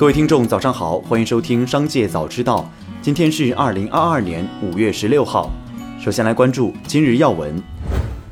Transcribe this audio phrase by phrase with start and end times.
[0.00, 2.66] 各位听众，早上好，欢迎收听《商界早知道》。
[3.02, 5.50] 今天是二零二二年五月十六号。
[6.02, 7.62] 首先来关注今日要闻：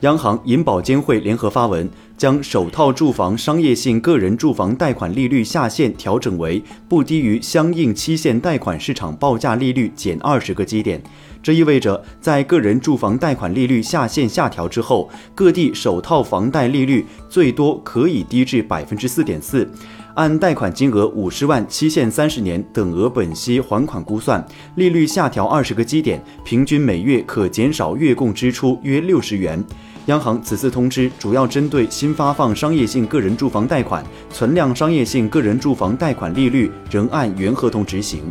[0.01, 1.87] 央行、银保监会联合发文，
[2.19, 11.01] 将首套住房商业性个人住房贷款利率下限调整为不低于相应期限贷款市场报价利率减二十个基点。
[11.41, 19.71] 这意味着，在个人住房贷款利率下限下调之后，各地首套房贷利率最多可以低至百分之四点四。
[20.17, 29.65] 按贷款金额五十万、期限三十年等额本息还款估算，利率下调二十个基点，平均每月可减少月供支出约六十元。
[30.09, 38.23] 央行此次通知主要针对新发放商业性个人住房贷款，存量商业性个人住房贷款利率仍按原合同执行。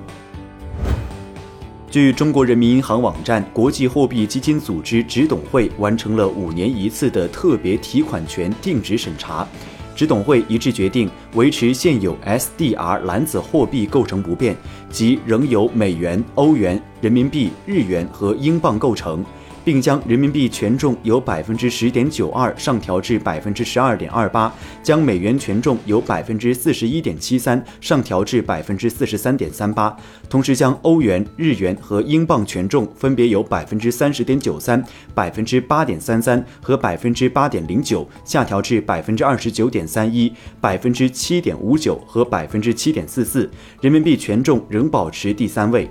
[1.91, 9.47] 据中国人民银行网站，国际货币基金组织执董会完成了五年一次的特别提款权定值审查。
[9.95, 14.55] 执董会一致决定维持现有 SDR 篮子货币构成不变，
[14.89, 19.23] 即仍由美元、欧元、人民币、日元和英镑构成。
[19.67, 24.49] 并将人民币权重由百分之十点九二上调至百分之十二点二八，
[24.81, 29.93] 将美元权重由百分之四十一点七三上调至百分之四十三点三八，
[30.29, 34.81] 同时将欧元、日元和英镑权重分别由百分之三十点九三、
[35.13, 40.31] 百分之八点三三和百分之八点零九下调至百分之二十九点三一、
[40.61, 45.89] 百分之七点五九和百分之七点四四，人民币权重仍保持第三位。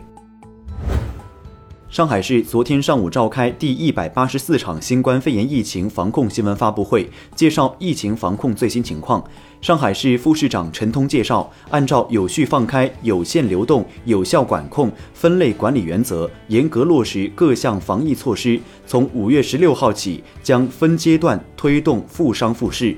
[1.96, 9.24] 上海市昨天上午召开第一百八十四场新冠肺炎疫情防控新闻发布会，介绍疫情防控最新情况。
[9.62, 18.60] 上海市副市长陈通介绍，按照有序放开、有限流动、有效管控、分类管理原则，严格落实各项防疫措施。
[18.86, 22.94] 从五月十六号起，将分阶段推动复商复市。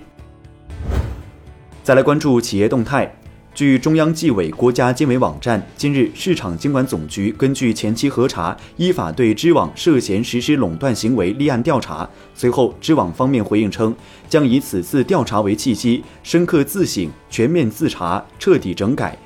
[1.84, 3.17] 再来关注企业动态。
[3.58, 12.08] 据中央纪委国家监委网站，今日市场监管总局根据前期核查，依法对知网涉嫌实施垄断行为立案调查。
[12.36, 13.92] 随后，知网方面回应称，
[14.28, 19.18] 将以此次调查为契机，深刻自省、全面自查、彻底整改。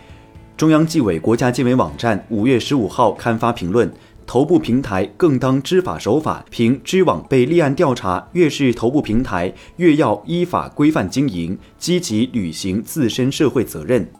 [0.56, 3.92] 中央纪委国家监委网站五月十五号刊发评论：
[4.26, 14.10] 头部平台更当知法守法，凭知网被立案调查，越是头部平台，越要依法规范经营，积极履行自身社会责任。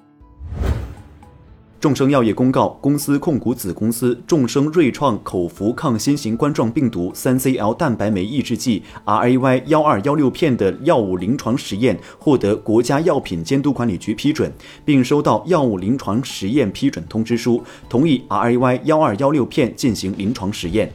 [1.83, 14.53] 众生药业公告，公司控股子公司众生瑞创口服抗新型冠状病毒三 CL 蛋白酶抑制剂 RAY 幺二幺六片的药物临床实验获得国家药品监督管理局批准，
[14.85, 20.93] 并收到药物临床实验批准通知书，同意 RAY 幺二幺六片进行临床实验。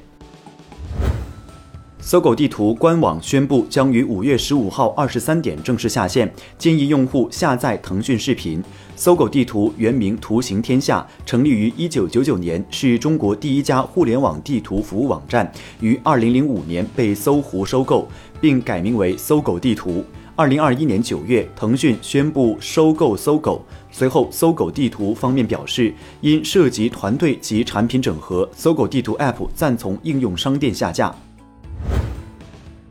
[2.09, 8.63] 搜狗地图官网宣布，将于五月十五号二十三点正式下线，建议用户下载腾讯视频。
[8.95, 15.51] 搜狗地图原名图行天下，成立于一九九九年，是中国第一家互联网地图服务网站，
[15.81, 18.07] 于二零零五年被搜狐收购，
[18.39, 20.01] 并改名为搜狗地图。
[20.33, 31.13] 二零二一年九月，腾讯宣布收购搜狗，随后搜狗地图方面表示，因涉及团队及产品整合，搜狗地图 App 暂从应用商店下架。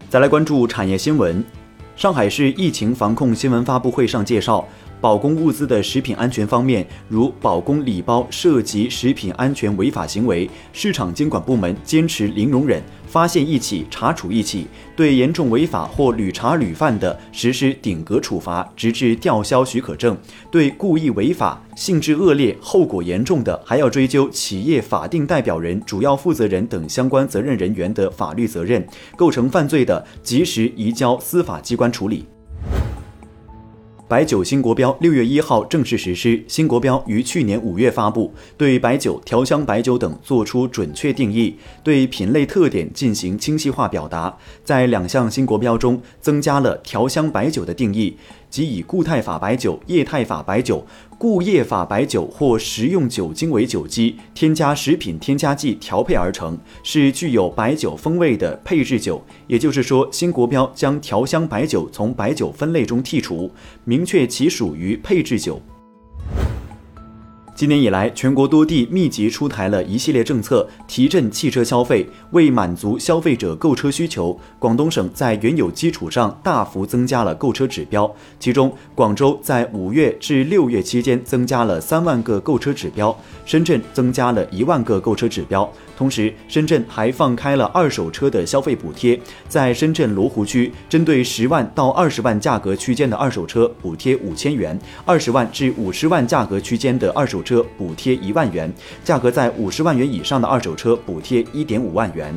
[0.09, 1.45] 再来关注产业新闻。
[1.97, 4.67] 上海市疫情防控新闻发布会上介绍，
[5.01, 12.83] 保供物资的食品安全方面，如保供礼包涉及食品安全违法行为，市场监管部门坚持零容忍。
[13.07, 20.15] 发现一起查处一起，对严重违法或屡查屡犯的实施顶格处罚，直至吊销许可证；
[20.51, 28.85] 对故意违法、性质恶劣、后果严重的，还要追究企业法定代表人、主要负责人等相关责任人员的法律责任。
[29.17, 32.27] 构成犯罪的，及时移交司法机关处理。
[34.09, 44.39] 白酒新国标六月一号正式实施，新国标于去年五月发布，对白酒、调香白酒等作出准确定义，对品类特点进行清晰化表达。
[44.63, 48.17] 在两项新国标中，增加了调香白酒的定义。
[48.49, 50.87] 即以固态法白酒、液态法白酒、
[51.19, 59.25] 固液法白酒或食用酒精为酒基，添加食品添加剂调配而成，是具有白酒风味的配制酒。
[59.47, 63.51] 也就是说，新国标将调香白酒从白酒分类中剔除，
[63.85, 65.61] 明确其属于配制酒。
[67.57, 72.07] 今年以来，全国多地密集出台了一系列政策，提振汽车消费。
[72.33, 78.15] 为满足消费者购车需求，广东省在原有基础上大幅增加了购车指标。
[78.39, 85.67] 其中，广州在五月至六月期间增加了三万个购车指标，深圳增加了一万个购车指标。
[85.97, 89.19] 同时，深圳还放开了二手车的消费补贴，
[89.49, 98.71] 在深圳罗湖区，针对十万到二十万价格区间的二手车补贴五千元，二十万至五十万价格区间的二手车补贴一万元，
[99.05, 102.35] 价格在五十万元以上的二手车补贴一点五万元。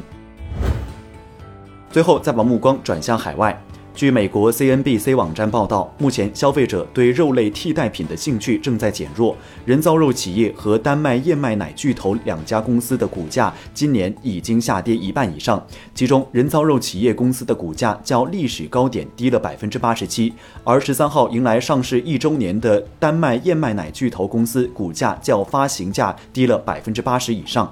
[1.91, 3.59] 最后，再把目光转向海外。
[3.99, 9.35] 据美国 CNBC 网站报道，目前消费者对肉类替代品的兴趣正在减弱。
[9.65, 15.61] 人造肉企业和丹麦燕麦奶巨头两家公司的股价今年已经下跌一半以上，
[15.93, 27.69] 其中人造肉企业公司的股价较历史高点低了百分之八十七，而十三号迎来上市一周年的丹麦燕麦奶巨头公司股价较发行价低了百分之八十以上。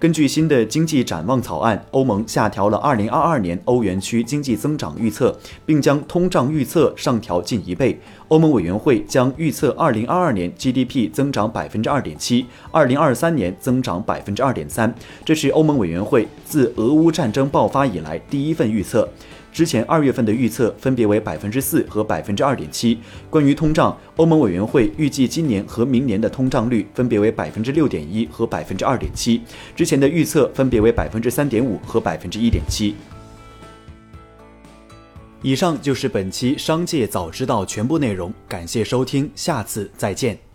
[0.00, 5.36] 根据新的经济展望草案，欧盟下调了2022年欧元区经济增长预测，
[5.66, 7.98] 并将通胀预测上调近一倍。
[8.28, 14.92] 欧盟委员会将预测2022年 GDP 增长 2.7%，2023 年增长2.3%。
[15.24, 19.08] 这是欧盟委员会自俄乌战争爆发以来第一份预测。
[19.58, 22.96] 之前二月份的预测分别为百分之四和百分之二点七。
[23.28, 29.42] 关于通胀，欧盟委员会预计今年和明年的通胀率分别为百分之六点一和百分之二点七。
[29.74, 32.94] 之前的预测分别为百分之三点五和百分之一点七。
[35.42, 40.47] 以上就是本期《商界早知道》全部内容，感谢收听，下次再见。